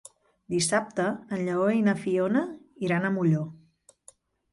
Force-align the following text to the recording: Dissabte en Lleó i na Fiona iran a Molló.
Dissabte 0.51 1.03
en 1.37 1.43
Lleó 1.49 1.67
i 1.79 1.83
na 1.87 1.95
Fiona 2.05 2.41
iran 2.89 3.05
a 3.05 3.13
Molló. 3.19 3.43